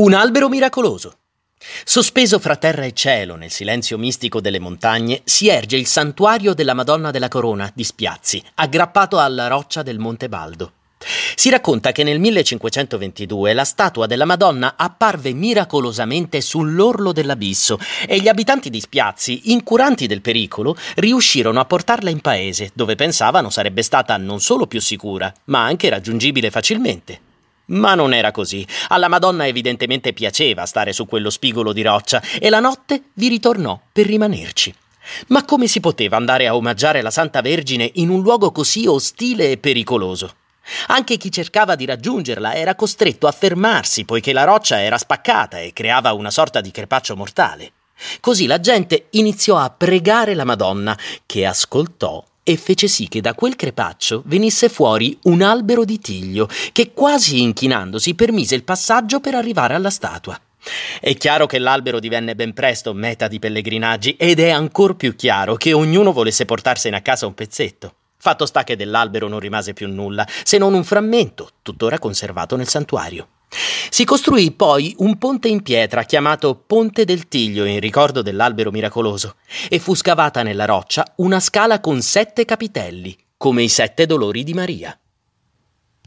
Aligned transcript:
Un 0.00 0.14
albero 0.14 0.48
miracoloso. 0.48 1.18
Sospeso 1.84 2.38
fra 2.38 2.56
terra 2.56 2.84
e 2.84 2.94
cielo, 2.94 3.36
nel 3.36 3.50
silenzio 3.50 3.98
mistico 3.98 4.40
delle 4.40 4.58
montagne, 4.58 5.20
si 5.24 5.48
erge 5.48 5.76
il 5.76 5.86
santuario 5.86 6.54
della 6.54 6.72
Madonna 6.72 7.10
della 7.10 7.28
Corona 7.28 7.70
di 7.74 7.84
Spiazzi, 7.84 8.42
aggrappato 8.54 9.18
alla 9.18 9.46
roccia 9.46 9.82
del 9.82 9.98
Monte 9.98 10.30
Baldo. 10.30 10.72
Si 11.34 11.50
racconta 11.50 11.92
che 11.92 12.02
nel 12.02 12.18
1522 12.18 13.52
la 13.52 13.64
statua 13.64 14.06
della 14.06 14.24
Madonna 14.24 14.72
apparve 14.74 15.34
miracolosamente 15.34 16.40
sull'orlo 16.40 17.12
dell'abisso 17.12 17.78
e 18.08 18.20
gli 18.20 18.28
abitanti 18.28 18.70
di 18.70 18.80
Spiazzi, 18.80 19.52
incuranti 19.52 20.06
del 20.06 20.22
pericolo, 20.22 20.78
riuscirono 20.94 21.60
a 21.60 21.66
portarla 21.66 22.08
in 22.08 22.20
paese, 22.20 22.70
dove 22.72 22.94
pensavano 22.94 23.50
sarebbe 23.50 23.82
stata 23.82 24.16
non 24.16 24.40
solo 24.40 24.66
più 24.66 24.80
sicura, 24.80 25.30
ma 25.44 25.62
anche 25.62 25.90
raggiungibile 25.90 26.50
facilmente. 26.50 27.28
Ma 27.70 27.94
non 27.94 28.14
era 28.14 28.30
così. 28.30 28.66
Alla 28.88 29.08
Madonna 29.08 29.46
evidentemente 29.46 30.12
piaceva 30.12 30.66
stare 30.66 30.92
su 30.92 31.06
quello 31.06 31.30
spigolo 31.30 31.72
di 31.72 31.82
roccia 31.82 32.22
e 32.38 32.50
la 32.50 32.60
notte 32.60 33.04
vi 33.14 33.28
ritornò 33.28 33.80
per 33.92 34.06
rimanerci. 34.06 34.74
Ma 35.28 35.44
come 35.44 35.66
si 35.66 35.80
poteva 35.80 36.16
andare 36.16 36.46
a 36.46 36.54
omaggiare 36.54 37.02
la 37.02 37.10
Santa 37.10 37.40
Vergine 37.40 37.90
in 37.94 38.08
un 38.08 38.22
luogo 38.22 38.52
così 38.52 38.86
ostile 38.86 39.50
e 39.50 39.58
pericoloso? 39.58 40.34
Anche 40.88 41.16
chi 41.16 41.32
cercava 41.32 41.74
di 41.74 41.84
raggiungerla 41.84 42.54
era 42.54 42.74
costretto 42.74 43.26
a 43.26 43.32
fermarsi 43.32 44.04
poiché 44.04 44.32
la 44.32 44.44
roccia 44.44 44.80
era 44.80 44.98
spaccata 44.98 45.58
e 45.58 45.72
creava 45.72 46.12
una 46.12 46.30
sorta 46.30 46.60
di 46.60 46.70
crepaccio 46.70 47.16
mortale. 47.16 47.72
Così 48.20 48.46
la 48.46 48.60
gente 48.60 49.06
iniziò 49.10 49.58
a 49.58 49.70
pregare 49.70 50.34
la 50.34 50.44
Madonna, 50.44 50.96
che 51.26 51.44
ascoltò 51.44 52.24
e 52.42 52.56
fece 52.56 52.88
sì 52.88 53.08
che 53.08 53.20
da 53.20 53.34
quel 53.34 53.56
crepaccio 53.56 54.22
venisse 54.26 54.68
fuori 54.68 55.18
un 55.24 55.42
albero 55.42 55.84
di 55.84 55.98
tiglio 55.98 56.48
che 56.72 56.92
quasi 56.92 57.40
inchinandosi 57.42 58.14
permise 58.14 58.54
il 58.54 58.64
passaggio 58.64 59.20
per 59.20 59.34
arrivare 59.34 59.74
alla 59.74 59.90
statua. 59.90 60.40
È 61.00 61.14
chiaro 61.16 61.46
che 61.46 61.58
l'albero 61.58 62.00
divenne 62.00 62.34
ben 62.34 62.52
presto 62.52 62.92
meta 62.92 63.28
di 63.28 63.38
pellegrinaggi 63.38 64.16
ed 64.16 64.40
è 64.40 64.50
ancor 64.50 64.96
più 64.96 65.16
chiaro 65.16 65.54
che 65.54 65.72
ognuno 65.72 66.12
volesse 66.12 66.44
portarsene 66.44 66.96
a 66.96 67.02
casa 67.02 67.26
un 67.26 67.34
pezzetto. 67.34 67.94
Fatto 68.18 68.44
sta 68.44 68.64
che 68.64 68.76
dell'albero 68.76 69.28
non 69.28 69.40
rimase 69.40 69.72
più 69.72 69.88
nulla, 69.88 70.26
se 70.42 70.58
non 70.58 70.74
un 70.74 70.84
frammento, 70.84 71.48
tuttora 71.62 71.98
conservato 71.98 72.56
nel 72.56 72.68
santuario. 72.68 73.28
Si 73.52 74.04
costruì 74.04 74.52
poi 74.52 74.94
un 74.98 75.18
ponte 75.18 75.48
in 75.48 75.62
pietra 75.62 76.04
chiamato 76.04 76.54
Ponte 76.54 77.04
del 77.04 77.26
Tiglio 77.26 77.64
in 77.64 77.80
ricordo 77.80 78.22
dell'albero 78.22 78.70
miracoloso 78.70 79.34
e 79.68 79.80
fu 79.80 79.94
scavata 79.94 80.42
nella 80.42 80.66
roccia 80.66 81.04
una 81.16 81.40
scala 81.40 81.80
con 81.80 82.00
sette 82.00 82.44
capitelli, 82.44 83.16
come 83.36 83.64
i 83.64 83.68
sette 83.68 84.06
dolori 84.06 84.44
di 84.44 84.54
Maria. 84.54 84.99